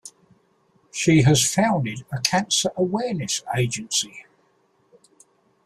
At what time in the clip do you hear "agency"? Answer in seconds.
3.55-4.25